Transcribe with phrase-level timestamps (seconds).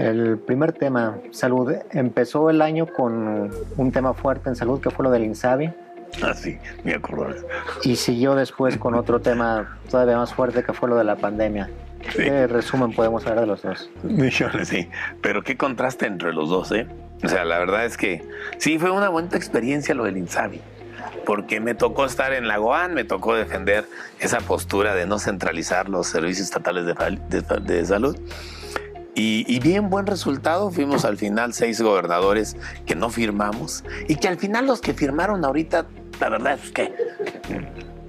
[0.00, 1.74] El primer tema, salud.
[1.90, 5.70] Empezó el año con un tema fuerte en salud que fue lo del INSABI.
[6.22, 7.34] Ah, sí, me acuerdo.
[7.82, 11.68] Y siguió después con otro tema todavía más fuerte que fue lo de la pandemia.
[12.16, 13.90] ¿Qué resumen podemos hablar de los dos?
[14.64, 14.88] Sí,
[15.20, 16.86] pero qué contraste entre los dos, ¿eh?
[17.22, 18.26] O sea, la verdad es que
[18.56, 20.62] sí, fue una buena experiencia lo del INSABI,
[21.26, 23.84] porque me tocó estar en la GOAN, me tocó defender
[24.18, 28.16] esa postura de no centralizar los servicios estatales de salud
[29.20, 32.56] y, bien buen resultado, fuimos al final seis gobernadores
[32.86, 35.86] que no firmamos y que al final los que firmaron ahorita,
[36.20, 36.92] la verdad es que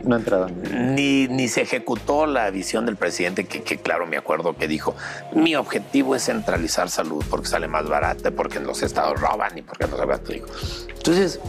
[0.04, 0.54] no entraron.
[0.96, 4.96] Ni, ni se ejecutó la visión del presidente, que, claro, me acuerdo que dijo,
[5.34, 9.88] mi objetivo es centralizar salud porque sale más barata, porque los estados roban y porque
[9.88, 10.48] no se digo.
[10.96, 11.40] Entonces,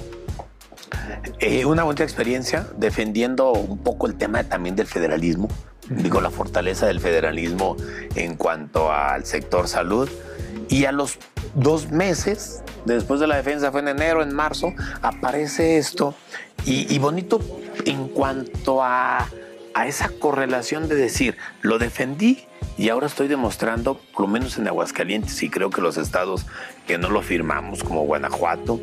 [1.38, 5.48] eh, una buena experiencia defendiendo un poco el tema también del federalismo
[5.88, 7.76] digo, la fortaleza del federalismo
[8.14, 10.08] en cuanto al sector salud.
[10.68, 11.18] Y a los
[11.54, 16.14] dos meses, después de la defensa, fue en enero, en marzo, aparece esto.
[16.64, 17.40] Y, bonito
[17.86, 19.28] en cuanto a,
[19.74, 22.46] a esa correlación de decir, lo defendí
[22.78, 26.46] y ahora estoy demostrando, por lo menos en Aguascalientes, y creo que los estados
[26.86, 28.80] que no lo firmamos, como Guanajuato,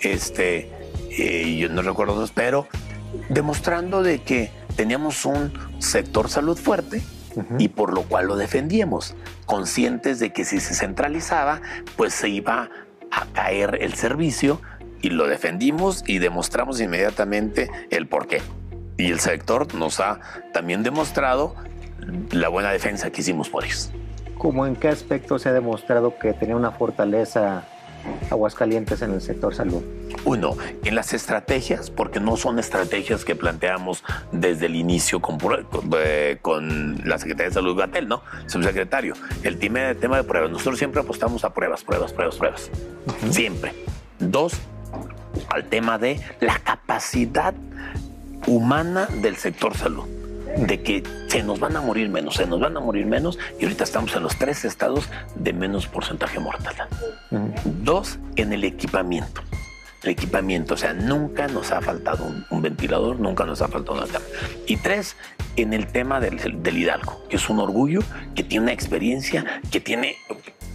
[0.00, 0.70] este,
[1.18, 2.66] eh, yo no recuerdo dos, pero
[3.28, 7.02] demostrando de que teníamos un sector salud fuerte
[7.58, 9.14] y por lo cual lo defendíamos,
[9.46, 11.60] conscientes de que si se centralizaba,
[11.96, 12.70] pues se iba
[13.10, 14.60] a caer el servicio
[15.00, 18.40] y lo defendimos y demostramos inmediatamente el por qué.
[18.96, 20.20] Y el sector nos ha
[20.52, 21.54] también demostrado
[22.30, 23.90] la buena defensa que hicimos por ellos.
[24.38, 27.64] ¿Cómo en qué aspecto se ha demostrado que tenía una fortaleza
[28.30, 29.82] Aguascalientes en el sector salud?
[30.24, 35.38] Uno, en las estrategias, porque no son estrategias que planteamos desde el inicio con,
[35.98, 36.38] eh,
[37.04, 38.22] la Secretaría de Salud Gatel, ¿no?
[38.46, 39.14] Subsecretario.
[39.42, 40.50] El tema, tema de pruebas.
[40.50, 42.70] Nosotros siempre apostamos a pruebas, pruebas, pruebas, pruebas.
[43.30, 43.74] Siempre.
[44.18, 44.54] Dos,
[45.48, 47.54] al tema de la capacidad
[48.46, 50.21] humana del sector salud
[50.56, 53.64] de que se nos van a morir menos, se nos van a morir menos y
[53.64, 56.74] ahorita estamos en los tres estados de menos porcentaje mortal.
[57.64, 59.42] Dos, en el equipamiento.
[60.02, 64.08] El equipamiento, o sea, nunca nos ha faltado un, ventilador, nunca nos ha faltado una
[64.08, 64.24] cama.
[64.66, 65.16] Y tres,
[65.54, 68.00] en el tema del, del Hidalgo, que es un orgullo,
[68.34, 70.16] que tiene una experiencia, que tiene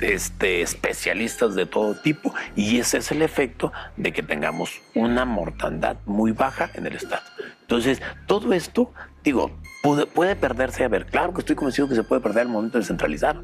[0.01, 5.97] este, especialistas de todo tipo y ese es el efecto de que tengamos una mortandad
[6.05, 7.23] muy baja en el Estado.
[7.61, 8.93] Entonces, todo esto,
[9.27, 9.51] digo,
[9.81, 10.85] puede, perderse.
[10.85, 13.41] A ver, claro que estoy convencido que se puede perder el momento de centralizar.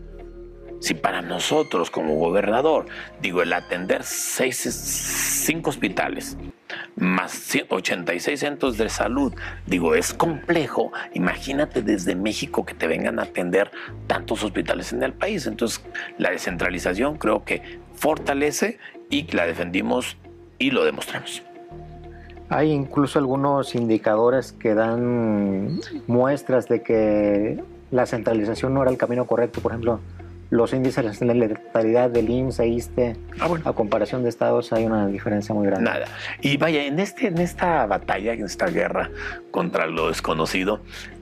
[0.80, 2.86] Si para nosotros como gobernador,
[3.22, 4.58] digo, el atender seis,
[5.46, 6.38] cinco hospitales,
[6.96, 9.34] más 86 centros de salud,
[9.66, 10.92] digo, es complejo.
[11.14, 13.70] Imagínate desde México que te vengan a atender
[14.08, 15.48] tantos hospitales en el país.
[15.48, 15.84] Entonces,
[16.18, 18.80] la descentralización creo que fortalece
[19.10, 20.18] y la defendimos
[20.60, 21.44] y lo demostramos.
[22.50, 29.26] Hay incluso algunos indicadores que dan muestras de que la centralización no era el camino
[29.26, 29.62] correcto.
[29.62, 30.00] Por ejemplo,
[30.50, 35.08] los índices de letalidad del IMSS e ISTE, ah, a comparación de estados, hay una
[35.08, 35.90] diferencia muy grande.
[35.90, 36.06] Nada.
[36.42, 39.09] Y vaya, en, este, en esta batalla, en esta guerra
[39.50, 40.82] contra lo desconocido,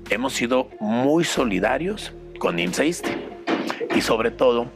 [0.09, 3.17] hemos sido muy solidarios con IMSS e ISTE.
[3.95, 4.67] Y sobre todo,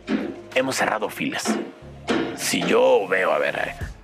[0.56, 1.54] hemos cerrado filas.
[2.36, 3.56] Si yo veo, a ver,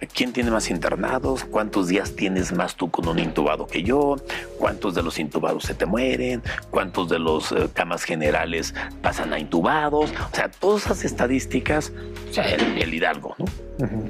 [0.08, 4.18] quién tiene más internados, cuántos días tienes más tú con un intubado que yo,
[4.58, 9.40] cuántos de los intubados se te mueren, cuántos de los eh, camas generales pasan a
[9.40, 11.92] intubados, o sea, todas esas estadísticas,
[12.30, 13.46] o sea, el, Hidalgo, ¿no?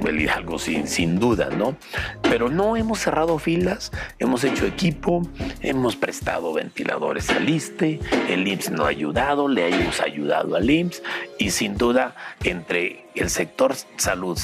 [0.07, 1.75] El Hidalgo sin, sin duda, ¿no?
[2.23, 5.21] Pero no hemos cerrado filas, hemos hecho equipo,
[5.61, 11.03] hemos prestado ventiladores al ISTE, el IMSS no ha ayudado, le hemos ayudado al IMSS
[11.37, 14.37] y sin duda entre el sector salud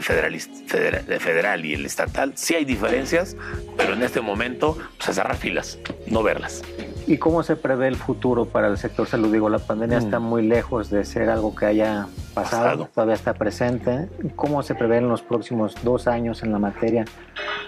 [0.00, 3.36] federal, federal y el estatal, sí hay diferencias,
[3.76, 6.62] pero en este momento pues, cerrar filas, no verlas.
[7.06, 9.32] ¿Y cómo se prevé el futuro para el sector salud?
[9.32, 10.22] Digo, la pandemia está mm.
[10.22, 14.08] muy lejos de ser algo que haya pasado, todavía está presente.
[14.36, 17.04] ¿Cómo se prevé en los próximos dos años en la materia?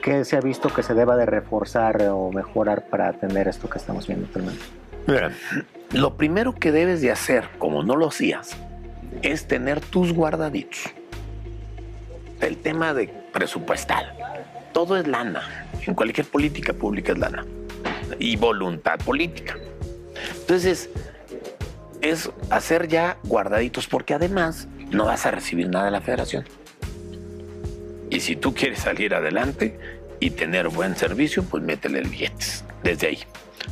[0.03, 3.79] ¿Qué se ha visto que se deba de reforzar o mejorar para atender esto que
[3.79, 4.63] estamos viendo actualmente?
[5.09, 5.33] Mira,
[5.91, 8.57] lo primero que debes de hacer, como no lo hacías,
[9.23, 10.93] es tener tus guardaditos
[12.47, 14.13] el tema de presupuestal.
[14.73, 15.67] Todo es lana.
[15.87, 17.45] En cualquier política pública es lana.
[18.19, 19.57] Y voluntad política.
[20.41, 20.91] Entonces,
[22.01, 26.45] es hacer ya guardaditos porque además no vas a recibir nada de la federación.
[28.11, 29.79] Y si tú quieres salir adelante
[30.21, 33.19] y tener buen servicio, pues métele el billetes desde ahí.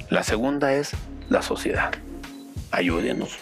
[0.08, 0.92] La segunda es
[1.28, 1.92] la sociedad.
[2.70, 3.38] Ayúdenos.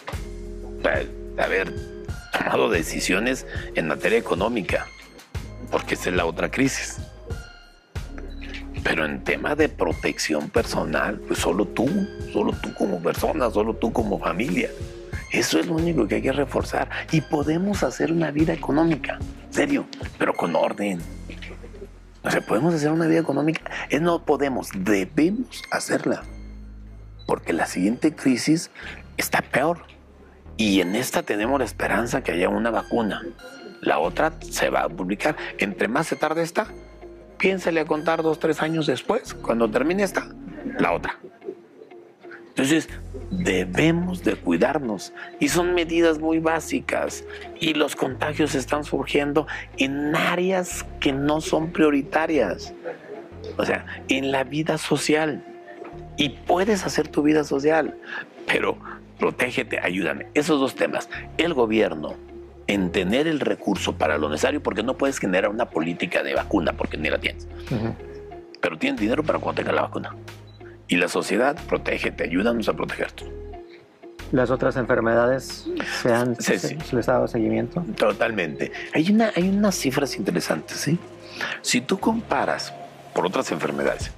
[1.37, 1.73] A ver,
[2.37, 3.45] tomado decisiones
[3.75, 4.87] en materia económica,
[5.71, 6.97] porque esa es la otra crisis.
[8.83, 11.87] Pero en tema de protección personal, pues solo tú,
[12.31, 14.69] solo tú como persona, solo tú como familia.
[15.31, 16.89] Eso es lo único que hay que reforzar.
[17.11, 19.19] Y podemos hacer una vida económica,
[19.51, 19.85] serio,
[20.17, 20.99] pero con orden.
[22.23, 23.61] O sea, podemos hacer una vida económica.
[23.89, 26.23] Es no podemos, debemos hacerla.
[27.27, 28.71] Porque la siguiente crisis
[29.17, 29.83] está peor.
[30.57, 33.21] Y en esta tenemos la esperanza que haya una vacuna.
[33.81, 35.35] La otra se va a publicar.
[35.57, 36.67] Entre más se tarde esta,
[37.37, 40.27] piénsele a contar dos, tres años después, cuando termine esta,
[40.77, 41.17] la otra.
[42.49, 42.89] Entonces,
[43.31, 47.23] debemos de cuidarnos y son medidas muy básicas
[47.57, 49.47] y los contagios están surgiendo
[49.77, 52.73] en áreas que no son prioritarias,
[53.57, 55.45] o sea, en la vida social.
[56.17, 57.95] Y puedes hacer tu vida social,
[58.45, 58.77] pero
[59.17, 60.27] protégete, ayúdame.
[60.33, 62.17] Esos dos temas, el gobierno
[62.69, 66.73] en tener el recurso para lo necesario, porque no puedes generar una política de vacuna
[66.73, 67.47] porque ni la tienes.
[68.61, 70.15] Pero tienes dinero para cuando tenga la vacuna.
[70.87, 73.25] Y la sociedad, protégete, ayúdanos a protegerte.
[74.31, 75.67] ¿Las otras enfermedades
[76.03, 77.83] se han les ha dado seguimiento?
[77.97, 78.71] Totalmente.
[78.93, 80.99] Hay, una, hay unas cifras interesantes, ¿sí?
[81.63, 82.71] Si tú comparas
[83.15, 84.11] por otras enfermedades,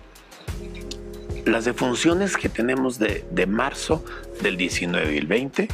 [1.46, 4.04] las defunciones que tenemos de, de marzo
[4.42, 5.70] del 19 y el 20,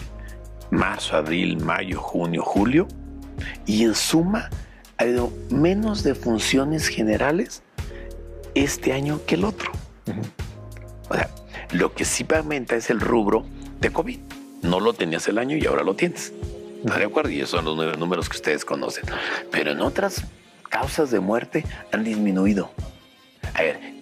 [0.72, 2.88] marzo, abril, mayo, junio, julio,
[3.66, 4.50] y en suma
[4.98, 7.64] ha habido menos defunciones generales
[8.56, 9.72] este año que el otro.
[11.10, 11.30] O sea,
[11.72, 13.46] lo que sí aumenta es el rubro
[13.80, 14.20] de COVID.
[14.64, 16.34] No lo tenías el año y ahora lo tienes.
[16.84, 17.30] ¿Está de acuerdo?
[17.30, 19.06] Y esos son los números que ustedes conocen.
[19.52, 20.24] Pero en otras
[20.70, 22.72] causas de muerte han disminuido.
[23.54, 23.97] A ver,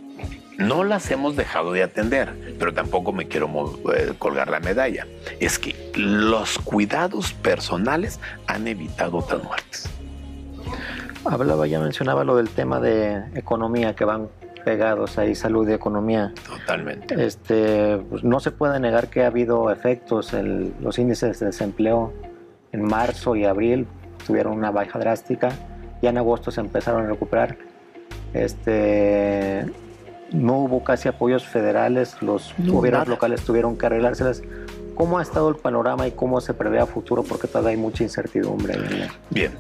[0.58, 3.50] no las hemos dejado de atender, pero tampoco me quiero
[3.94, 5.06] eh, colgar la medalla.
[5.40, 9.90] Es que los cuidados personales han evitado otras muertes.
[11.26, 14.30] Hablaba, ya mencionaba lo del tema de economía que van
[14.64, 16.34] pegados ahí, salud y economía.
[16.48, 17.24] Totalmente.
[17.24, 20.34] Este, pues no se puede negar que ha habido efectos.
[20.34, 22.14] en los índices de desempleo
[22.72, 23.88] en marzo y abril
[24.26, 25.52] tuvieron una baja drástica.
[26.02, 27.58] Ya en agosto se empezaron a recuperar.
[28.34, 29.66] Este,
[30.36, 34.42] no hubo casi apoyos federales, los gobiernos locales tuvieron que arreglárselas.
[34.96, 37.24] ¿Cómo ha estado el panorama y cómo se prevé a futuro?
[37.24, 38.78] Porque todavía hay mucha incertidumbre.
[39.30, 39.52] Bien.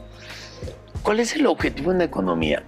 [1.02, 2.64] ¿Cuál es el objetivo en la economía?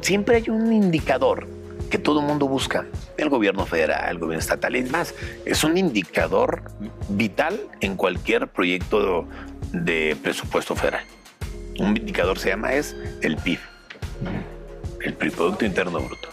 [0.00, 1.46] Siempre hay un indicador
[1.90, 2.86] que todo el mundo busca.
[3.16, 5.14] El gobierno federal, el gobierno estatal, es más,
[5.44, 6.64] es un indicador
[7.08, 9.26] vital en cualquier proyecto
[9.72, 11.04] de presupuesto federal.
[11.78, 13.58] Un indicador se llama es el PIB,
[15.00, 16.31] el Producto Interno Bruto.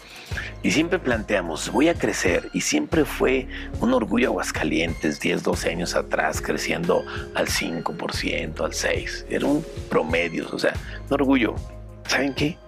[0.62, 3.48] Y siempre planteamos, voy a crecer, y siempre fue
[3.80, 7.04] un orgullo Aguascalientes, 10, 12 años atrás, creciendo
[7.34, 9.24] al 5%, al 6%.
[9.30, 10.74] Era un promedio, o sea,
[11.08, 11.54] un orgullo.
[12.06, 12.58] ¿Saben qué?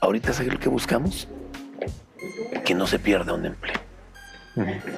[0.00, 1.26] Ahorita, ¿sabes lo que buscamos?
[2.64, 3.76] que no se pierda un empleo,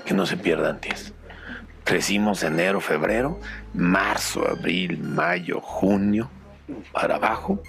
[0.04, 1.12] que no se pierda antes.
[1.84, 3.40] Crecimos enero, febrero,
[3.74, 6.30] marzo, abril, mayo, junio,
[6.92, 7.62] para abajo.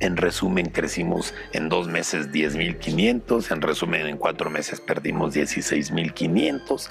[0.00, 6.90] En resumen, crecimos en dos meses 10.500, en resumen, en cuatro meses perdimos 16.500.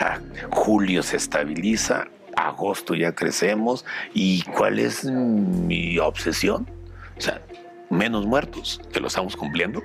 [0.00, 0.18] Ah,
[0.50, 3.84] julio se estabiliza, agosto ya crecemos.
[4.12, 6.68] ¿Y cuál es mi obsesión?
[7.16, 7.40] O sea,
[7.90, 9.82] menos muertos, que lo estamos cumpliendo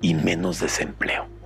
[0.00, 1.39] y menos desempleo.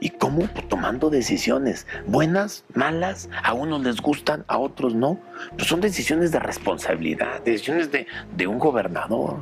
[0.00, 0.46] ¿Y cómo?
[0.46, 5.18] Pues tomando decisiones, buenas, malas, a unos les gustan, a otros no.
[5.56, 9.38] Pues son decisiones de responsabilidad, decisiones de, de un gobernador,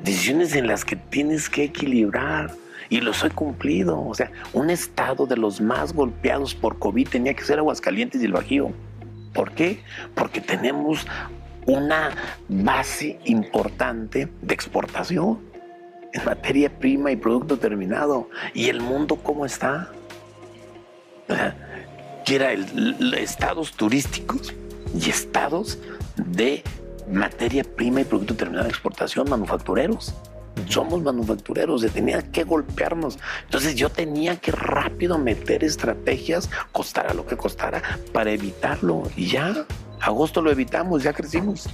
[0.00, 2.50] decisiones en las que tienes que equilibrar.
[2.90, 4.00] Y los he cumplido.
[4.00, 8.24] O sea, un estado de los más golpeados por COVID tenía que ser Aguascalientes y
[8.24, 8.72] el Bajío.
[9.34, 9.82] ¿Por qué?
[10.14, 11.06] Porque tenemos
[11.66, 12.10] una
[12.48, 15.47] base importante de exportación
[16.12, 18.28] en materia prima y producto terminado.
[18.54, 19.90] ¿Y el mundo cómo está?
[22.24, 24.54] Que era el, estados turísticos
[24.98, 25.78] y estados
[26.16, 26.62] de
[27.10, 30.14] materia prima y producto terminado de exportación, manufactureros.
[30.68, 33.18] Somos manufactureros, se tenía que golpearnos.
[33.44, 39.04] Entonces yo tenía que rápido meter estrategias, costara lo que costara, para evitarlo.
[39.16, 39.66] Y ya,
[40.00, 41.68] agosto lo evitamos, ya crecimos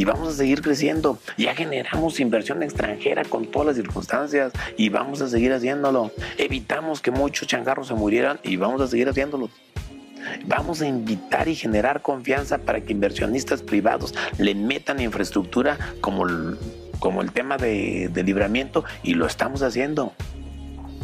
[0.00, 1.18] y vamos a seguir creciendo.
[1.36, 6.10] Ya generamos inversión extranjera con todas las circunstancias y vamos a seguir haciéndolo.
[6.38, 9.50] Evitamos que muchos changarros se murieran y vamos a seguir haciéndolo.
[10.46, 16.56] Vamos a invitar y generar confianza para que inversionistas privados le metan infraestructura como el,
[16.98, 20.14] como el tema de, de libramiento y lo estamos haciendo.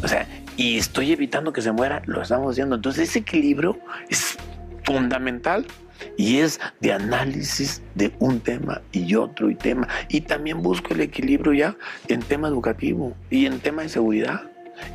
[0.01, 2.77] O sea, y estoy evitando que se muera, lo estamos haciendo.
[2.77, 3.77] Entonces ese equilibrio
[4.09, 4.39] es
[4.83, 5.67] fundamental
[6.17, 9.87] Y es de análisis de un tema y otro y tema.
[10.09, 11.75] Y también busco el equilibrio ya
[12.07, 14.43] en tema educativo y en tema de seguridad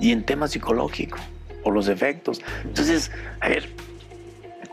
[0.00, 1.18] y en tema psicológico
[1.64, 2.40] o los efectos.
[2.64, 3.68] Entonces, a ver,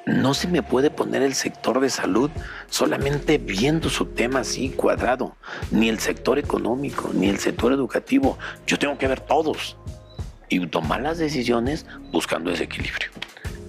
[0.06, 2.32] no se me puede poner el sector de salud
[2.70, 5.36] solamente viendo su tema así cuadrado,
[5.72, 8.38] ni el sector económico, ni el sector educativo.
[8.66, 9.78] Yo tengo que ver todos
[10.50, 13.10] y tomar las decisiones buscando ese equilibrio.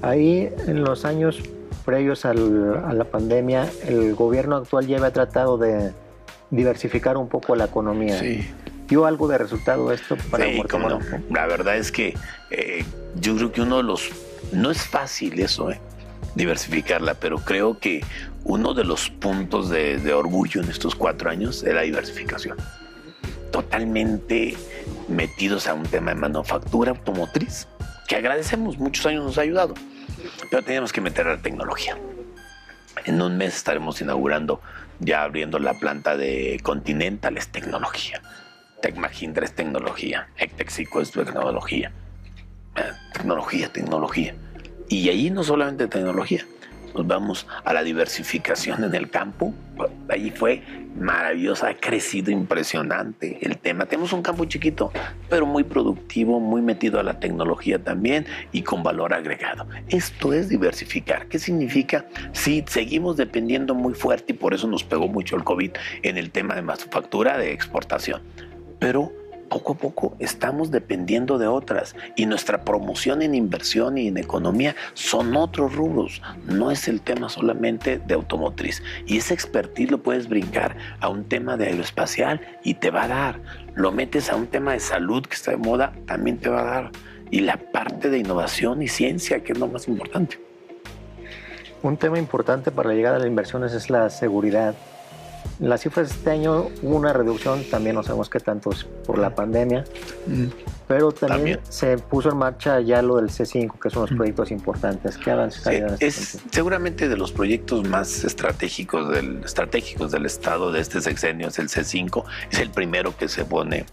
[0.03, 1.41] Ahí en los años
[1.91, 5.91] previos a la pandemia, el gobierno actual ya había tratado de
[6.51, 8.17] diversificar un poco la economía.
[8.17, 8.49] Sí.
[8.87, 11.01] ¿Dio algo de resultado esto para sí, no.
[11.31, 12.15] La verdad es que
[12.53, 12.85] eh,
[13.17, 14.09] yo creo que uno de los...
[14.53, 15.81] No es fácil eso, ¿eh?
[16.37, 18.05] diversificarla, pero creo que
[18.45, 22.57] uno de los puntos de, orgullo en estos cuatro años es la diversificación.
[23.51, 24.57] Totalmente
[25.09, 27.67] metidos a un tema de manufactura automotriz,
[28.11, 29.75] que agradecemos, muchos años nos ha ayudado,
[30.51, 31.97] pero tenemos que meter la tecnología.
[33.05, 34.61] En un mes estaremos inaugurando,
[34.99, 38.21] ya abriendo la planta de Continental, es tecnología.
[38.83, 40.27] Tecmagindra es tecnología.
[40.37, 41.93] Ectexico es tecnología.
[42.75, 44.35] Eh, tecnología, tecnología.
[44.89, 46.45] Y ahí no solamente tecnología,
[46.95, 49.55] nos vamos a la diversificación en el campo.
[50.09, 50.63] Ahí fue
[50.99, 53.87] maravillosa, ha crecido impresionante el tema.
[53.87, 54.93] Tenemos un campo chiquito,
[55.29, 59.67] pero muy productivo, muy metido a la tecnología también y con valor agregado.
[59.89, 61.27] Esto es diversificar.
[61.29, 62.07] ¿Qué significa?
[62.33, 66.31] Si seguimos dependiendo muy fuerte y por eso nos pegó mucho el COVID en el
[66.31, 68.21] tema de manufactura de exportación.
[68.79, 69.13] Pero
[69.51, 74.75] poco a poco estamos dependiendo de otras y nuestra promoción en inversión y en economía
[74.95, 78.83] son otros rubros, no es el tema solamente de automotriz.
[79.07, 83.09] Y ese expertise lo puedes brincar a un tema de aeroespacial y te va a
[83.09, 83.41] dar.
[83.75, 86.65] Lo metes a un tema de salud que está de moda, también te va a
[86.65, 86.91] dar.
[87.31, 90.41] Y la parte de innovación y ciencia, que es lo más importante.
[91.83, 94.75] Un tema importante para la llegada de las inversiones es la seguridad
[95.61, 99.19] las cifras de este año hubo una reducción, también no sabemos qué tanto es por
[99.19, 99.85] la pandemia,
[100.27, 100.47] mm.
[100.89, 104.17] pero también, se puso en marcha ya lo del C5, que son los mm.
[104.17, 105.19] proyectos importantes.
[105.19, 110.73] ¿Qué avances hay este Es seguramente de los proyectos más estratégicos del, estratégicos del Estado
[110.73, 113.85] de este sexenio, es el C5, es el primero que se pone,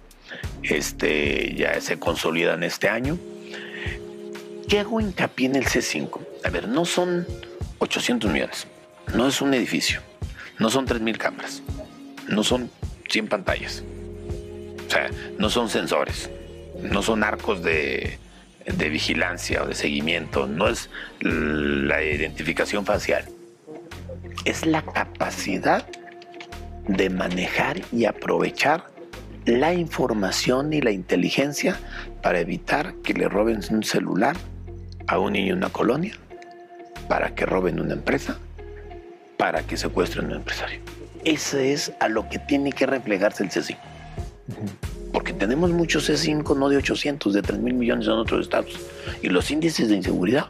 [0.63, 3.18] este, ya se consolida en este año.
[4.70, 6.20] ¿Qué hago hincapié en el C5?
[6.46, 7.27] A ver, no son
[7.80, 8.68] 800 millones,
[9.13, 10.07] no es un edificio
[10.60, 11.62] no son 3.000 cámaras,
[12.28, 12.70] no son
[13.10, 13.84] 100 pantallas,
[14.88, 16.30] o sea, no son sensores,
[16.82, 18.20] no son arcos de,
[18.66, 20.90] de vigilancia o de seguimiento, no es
[21.22, 23.26] la identificación facial,
[24.46, 25.86] es la capacidad
[26.88, 28.86] de manejar y aprovechar
[29.46, 31.80] la información y la inteligencia
[32.22, 34.36] para evitar que le roben un celular
[35.08, 36.16] a un niño en una colonia,
[37.08, 38.40] para que roben una empresa,
[39.38, 40.79] para que secuestren a un empresario.
[41.24, 43.77] Ese es a lo que tiene que replegarse el C5.
[45.13, 48.79] Porque tenemos muchos C5, no de 800, de 3 mil millones en otros estados.
[49.22, 50.48] Y los índices de inseguridad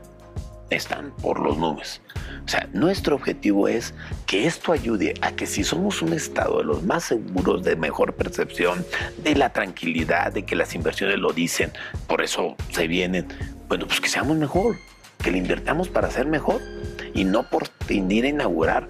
[0.70, 2.02] están por los nubes.
[2.46, 3.94] O sea, nuestro objetivo es
[4.26, 8.14] que esto ayude a que si somos un estado de los más seguros, de mejor
[8.14, 8.86] percepción,
[9.24, 11.72] de la tranquilidad, de que las inversiones lo dicen,
[12.08, 13.28] por eso se vienen,
[13.68, 14.78] bueno, pues que seamos mejor,
[15.18, 16.62] que le invertamos para ser mejor
[17.14, 18.88] y no por venir a inaugurar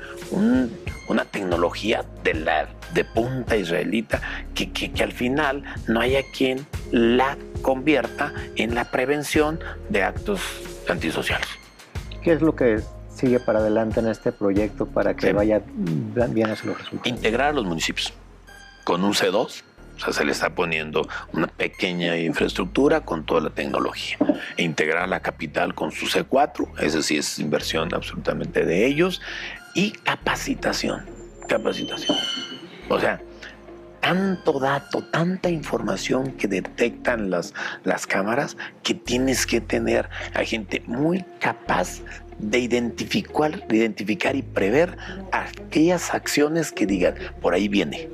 [1.08, 4.22] una tecnología de, la, de punta israelita
[4.54, 10.42] que, que, al final no haya quien la convierta en la prevención de actos
[10.90, 11.48] antisociales.
[12.22, 12.82] ¿Qué es lo que
[13.14, 17.08] sigue para adelante en este proyecto para que vaya bien hacia los resultados?
[17.08, 18.14] Integrar a los municipios
[18.84, 19.64] con un C2
[19.98, 24.18] o sea, se le está poniendo una pequeña infraestructura con toda la tecnología.
[24.56, 29.22] E integrar la capital con su C4, eso sí es inversión absolutamente de ellos.
[29.74, 31.06] Y capacitación,
[31.48, 32.18] capacitación.
[32.90, 33.22] O sea,
[34.02, 40.82] tanto dato, tanta información que detectan las, las cámaras que tienes que tener a gente
[40.86, 42.02] muy capaz
[42.40, 44.98] de identificar, de identificar y prever
[45.32, 48.10] aquellas acciones que digan, por ahí viene,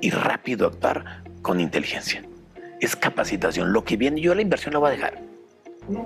[0.00, 2.22] y rápido actuar con inteligencia.
[2.80, 3.72] Es capacitación.
[3.72, 5.20] Lo que viene, yo la inversión la voy a dejar.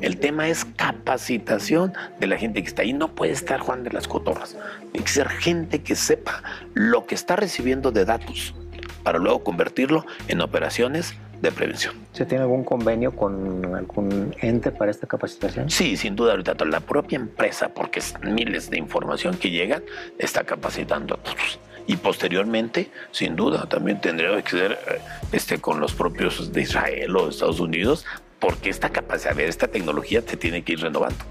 [0.01, 2.93] El tema es capacitación de la gente que está ahí.
[2.93, 4.57] No puede estar Juan de las Cotorras.
[4.93, 6.43] Tiene que ser gente que sepa
[6.75, 8.55] lo que está recibiendo de datos
[9.03, 11.95] para luego convertirlo en operaciones de prevención.
[12.13, 15.69] ¿Se tiene algún convenio con algún ente para esta capacitación?
[15.69, 19.83] Sí, sin duda ahorita la propia empresa, porque es miles de información que llegan,
[20.19, 25.01] está capacitando a todos y posteriormente, sin duda, también tendría que ser eh,
[25.33, 28.05] este, con los propios de Israel o de Estados Unidos,
[28.39, 31.25] porque esta capacidad, esta tecnología se tiene que ir renovando.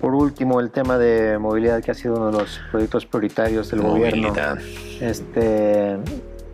[0.00, 3.80] Por último, el tema de movilidad que ha sido uno de los proyectos prioritarios del
[3.80, 4.34] gobierno.
[5.00, 5.96] Este,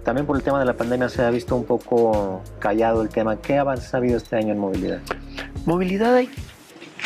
[0.04, 3.36] también por el tema de la pandemia se ha visto un poco callado el tema.
[3.36, 5.00] ¿Qué avances ha habido este año en movilidad?
[5.66, 6.22] Movilidad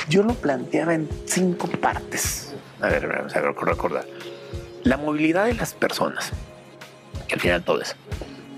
[0.08, 2.54] yo lo planteaba en cinco partes.
[2.80, 4.04] A ver, a recordar.
[4.86, 6.30] La movilidad de las personas,
[7.26, 7.96] que al final todo es,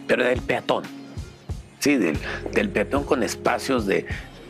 [0.06, 0.84] pero del peatón.
[1.78, 4.04] Sí, del, peatón con espacios de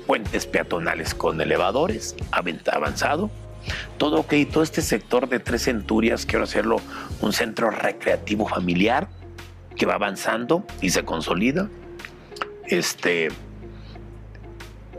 [0.04, 3.30] puentes peatonales con elevadores, avanzado.
[3.96, 6.78] Todo ok, todo este sector de tres centurias, quiero hacerlo
[7.20, 9.08] un centro recreativo familiar
[9.76, 11.68] que va avanzando y se consolida.
[12.66, 13.28] Este,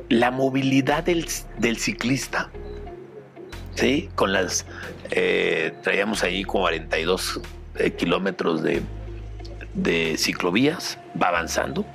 [0.07, 1.27] la movilidad del,
[1.77, 2.51] ciclista,
[3.75, 4.09] ¿sí?
[4.15, 4.65] Con las,
[5.11, 7.41] eh, traíamos ahí 42
[7.75, 8.81] eh, kilómetros de,
[9.73, 11.85] de ciclovías, va avanzando.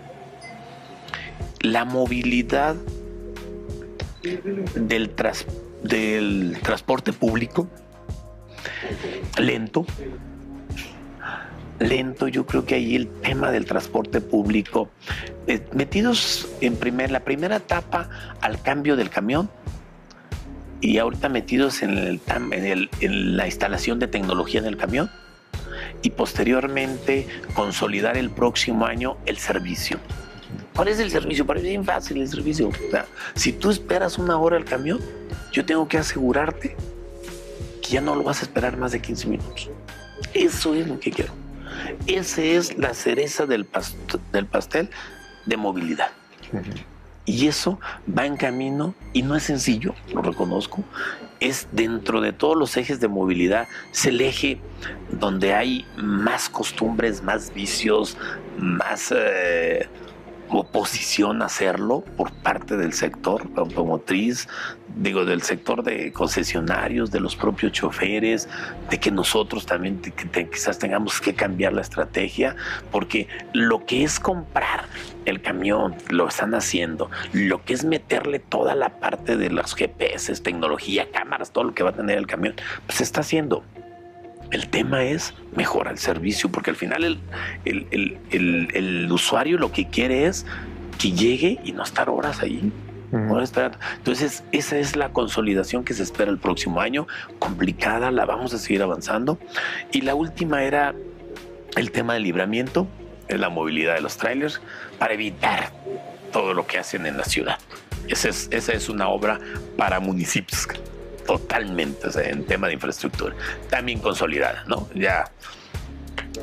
[1.60, 2.76] La movilidad
[4.74, 5.10] del,
[5.82, 7.68] del transporte público
[9.38, 9.84] lento.
[11.80, 14.88] Lento, yo creo que ahí el tema del transporte público,
[15.46, 18.08] eh, metidos en primer, la primera etapa
[18.40, 19.50] al cambio del camión
[20.84, 25.10] y ahorita metidos en, el, en, en la instalación de tecnología en el camión
[26.02, 29.98] y posteriormente consolidar el próximo año el servicio.
[30.76, 31.46] ¿Cuál es el servicio?
[31.46, 32.70] Para mí es bien fácil el servicio.
[33.34, 35.00] si tú esperas una hora el camión,
[35.52, 36.76] yo tengo que asegurarte
[37.80, 39.70] que ya no lo vas a esperar más de 15 minutos.
[40.34, 41.32] Eso es lo que quiero.
[42.06, 43.66] Esa es la cereza del,
[44.32, 44.90] del pastel
[45.46, 46.10] de movilidad.
[47.26, 50.84] Y eso va en camino y no es sencillo, lo reconozco.
[51.40, 54.60] Es dentro de todos los ejes de movilidad, es el eje
[55.10, 58.16] donde hay más costumbres, más vicios,
[58.58, 59.88] más eh,
[60.58, 64.48] oposición a hacerlo por parte del sector automotriz,
[64.96, 68.48] digo, del sector de concesionarios, de los propios choferes,
[68.90, 72.56] de que nosotros también quizás tengamos que cambiar la estrategia,
[72.90, 74.84] porque lo que es comprar
[75.24, 80.34] el camión, lo están haciendo, lo que es meterle toda la parte de los GPS,
[80.42, 82.54] tecnología, cámaras, todo lo que va a tener el camión,
[82.86, 83.64] pues se está haciendo.
[84.54, 87.18] El tema es mejorar el servicio, porque al final
[87.64, 90.46] el, usuario lo que quiere es
[90.96, 92.70] que llegue y no estar horas ahí.
[93.10, 97.08] Entonces, esa es la consolidación que se espera el próximo año.
[97.40, 99.40] Complicada, la vamos a seguir avanzando.
[99.90, 100.94] Y la última era
[101.76, 102.86] el tema del libramiento,
[103.28, 104.60] la movilidad de los trailers,
[105.00, 105.72] para evitar
[106.32, 107.58] todo lo que hacen en la ciudad.
[108.06, 109.40] Esa es, esa es una obra
[109.76, 110.68] para municipios
[111.26, 113.34] totalmente en tema de infraestructura,
[113.70, 114.88] también consolidada, ¿no?
[114.94, 115.30] Ya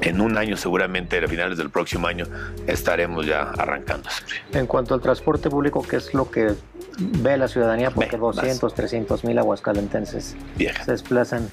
[0.01, 2.25] en un año seguramente a finales del próximo año
[2.67, 4.09] estaremos ya arrancando.
[4.53, 6.53] En cuanto al transporte público, ¿qué es lo que
[6.97, 7.91] ve la ciudadanía?
[7.91, 11.49] Porque 200, 300 mil aguascalentenses se desplazan.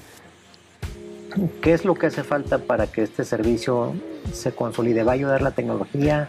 [1.61, 3.95] ¿Qué es lo que hace falta para que este servicio
[4.33, 5.03] se consolide?
[5.03, 6.29] ¿Va a ayudar la tecnología?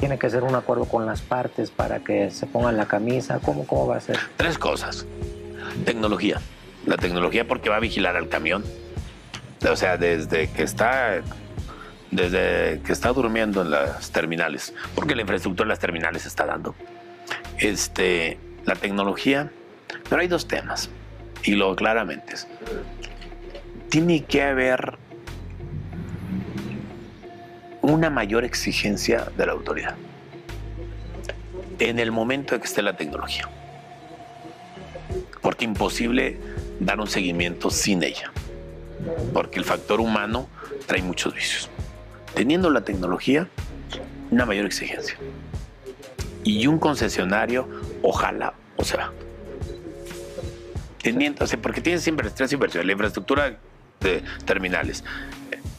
[0.00, 3.38] ¿Tiene que ser un acuerdo con las partes para que se pongan la camisa?
[3.38, 4.18] ¿Cómo, cómo va a ser?
[4.36, 5.06] Tres cosas.
[5.84, 6.40] Tecnología.
[6.86, 8.64] La tecnología porque va a vigilar al camión.
[9.70, 11.22] O sea, desde que está
[12.12, 16.74] desde que está durmiendo en las terminales, porque la infraestructura de las terminales está dando.
[17.58, 19.50] Este, la tecnología,
[20.08, 20.90] pero hay dos temas,
[21.42, 22.46] y lo claramente es,
[23.88, 24.98] tiene que haber
[27.80, 29.96] una mayor exigencia de la autoridad
[31.78, 33.48] en el momento en que esté la tecnología
[35.42, 36.38] porque imposible
[36.80, 38.32] dar un seguimiento sin ella,
[39.34, 40.48] porque el factor humano
[40.86, 41.68] trae muchos vicios.
[42.34, 43.48] Teniendo la tecnología,
[44.30, 45.16] una mayor exigencia.
[46.44, 47.68] Y un concesionario,
[48.02, 49.12] ojalá, o sea,
[51.02, 53.58] teniendo, porque tienes siempre tres inversiones, la infraestructura
[54.00, 55.04] de terminales,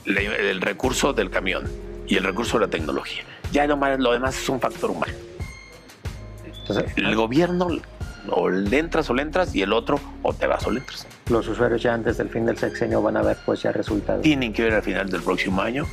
[0.06, 1.70] el recurso del camión
[2.08, 3.24] y el recurso de la tecnología.
[3.52, 5.14] Ya lo, lo demás es un factor humano.
[6.96, 7.68] el gobierno
[8.30, 11.08] o le entras o le entras y el otro o te vas o le entras.
[11.30, 14.22] Los usuarios ya antes del fin del sexenio van a ver pues ya resultados.
[14.22, 15.86] Tienen que ver al final del próximo año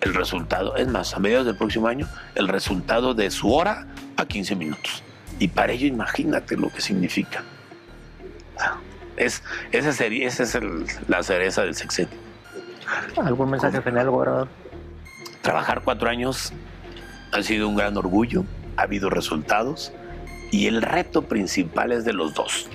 [0.00, 4.24] el resultado, es más, a mediados del próximo año, el resultado de su hora a
[4.24, 5.02] 15 minutos.
[5.38, 7.42] Y para ello imagínate lo que significa.
[9.16, 10.58] Es, esa, sería, esa es
[11.06, 12.16] la cereza del sexenio.
[13.22, 14.48] ¿Algún mensaje final, gobernador?
[15.42, 16.52] Trabajar cuatro años
[17.32, 18.44] ha sido un gran orgullo,
[18.76, 19.92] ha habido resultados
[20.50, 22.68] y el reto principal es de los dos,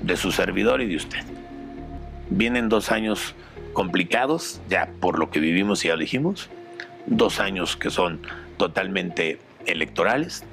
[0.00, 1.24] de su servidor y de usted.
[2.30, 3.34] Vienen dos años
[3.72, 6.48] complicados, ya por lo que vivimos y ya dijimos,
[7.06, 8.20] dos años que son
[8.56, 10.44] totalmente electorales,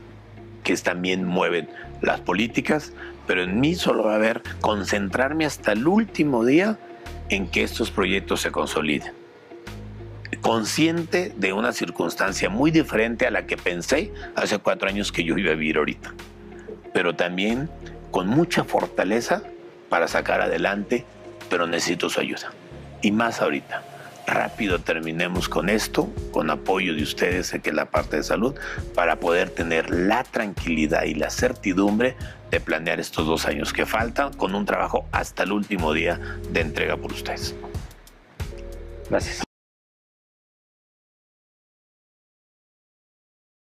[0.63, 1.69] que también mueven
[2.01, 2.93] las políticas,
[3.27, 6.77] pero en mí solo va a haber concentrarme hasta el último día
[7.29, 9.13] en que estos proyectos se consoliden.
[10.41, 15.37] Consciente de una circunstancia muy diferente a la que pensé hace cuatro años que yo
[15.37, 16.13] iba a vivir ahorita,
[16.93, 17.69] pero también
[18.11, 19.43] con mucha fortaleza
[19.89, 21.05] para sacar adelante,
[21.49, 22.51] pero necesito su ayuda.
[23.01, 23.83] Y más ahorita
[24.29, 28.55] rápido terminemos con esto, con apoyo de ustedes, que es la parte de salud,
[28.93, 32.15] para poder tener la tranquilidad y la certidumbre
[32.51, 36.19] de planear estos dos años que faltan con un trabajo hasta el último día
[36.51, 37.55] de entrega por ustedes.
[39.09, 39.48] Gracias.